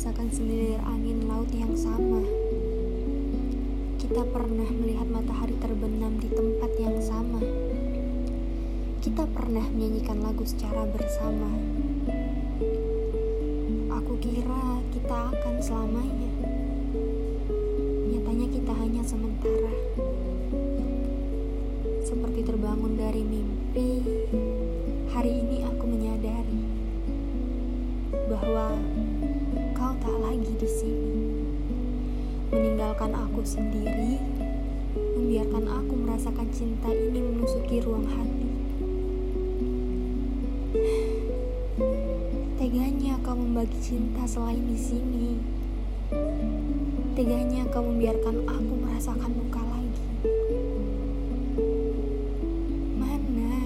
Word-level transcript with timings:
merasakan 0.00 0.32
semilir 0.32 0.80
angin 0.88 1.28
laut 1.28 1.52
yang 1.52 1.76
sama. 1.76 2.24
Kita 4.00 4.24
pernah 4.32 4.64
melihat 4.64 5.04
matahari 5.12 5.52
terbenam 5.60 6.16
di 6.16 6.24
tempat 6.32 6.72
yang 6.80 6.96
sama. 7.04 7.36
Kita 9.04 9.28
pernah 9.28 9.60
menyanyikan 9.68 10.24
lagu 10.24 10.40
secara 10.48 10.88
bersama. 10.88 11.52
Aku 14.00 14.16
kira 14.24 14.80
kita 14.96 15.36
akan 15.36 15.54
selamanya. 15.60 16.32
Nyatanya 18.08 18.46
kita 18.56 18.72
hanya 18.80 19.04
sementara. 19.04 19.74
Seperti 22.08 22.40
terbangun 22.48 22.96
dari 22.96 23.20
mimpi, 23.20 24.00
hari 25.12 25.44
ini 25.44 25.68
aku 25.68 25.84
menyadari 25.84 26.60
bahwa 28.32 28.80
kau 29.80 29.96
tak 29.96 30.12
lagi 30.20 30.52
di 30.60 30.68
sini. 30.68 31.24
Meninggalkan 32.52 33.16
aku 33.16 33.40
sendiri, 33.40 34.20
membiarkan 35.16 35.64
aku 35.64 35.96
merasakan 35.96 36.52
cinta 36.52 36.92
ini 36.92 37.16
menusuki 37.24 37.80
ruang 37.80 38.04
hati. 38.04 38.50
Teganya 42.60 43.16
kau 43.24 43.32
membagi 43.32 43.80
cinta 43.80 44.28
selain 44.28 44.60
di 44.68 44.76
sini. 44.76 45.40
Teganya 47.16 47.64
kau 47.72 47.80
membiarkan 47.80 48.36
aku 48.52 48.72
merasakan 48.84 49.32
luka 49.32 49.64
lagi. 49.64 50.04
Mana? 53.00 53.64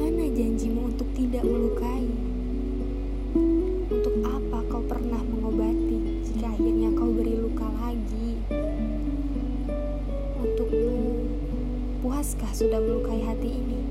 Mana 0.00 0.24
janjimu 0.32 0.96
untuk 0.96 1.12
tidak 1.12 1.44
melukai? 1.44 1.81
Puaskah 12.22 12.54
sudah 12.54 12.78
melukai 12.78 13.18
hati 13.26 13.50
ini? 13.50 13.82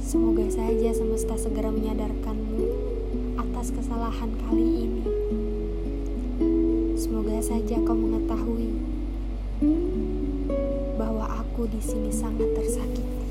Semoga 0.00 0.48
saja 0.48 0.88
semesta 0.88 1.36
segera 1.36 1.68
menyadarkanmu 1.68 2.64
atas 3.36 3.76
kesalahan 3.76 4.32
kali 4.40 4.88
ini. 4.88 5.04
Semoga 6.96 7.36
saja 7.44 7.76
kau 7.84 7.92
mengetahui 7.92 8.72
bahwa 10.96 11.28
aku 11.28 11.68
di 11.68 11.84
sini 11.84 12.08
sangat 12.08 12.48
tersakiti. 12.56 13.21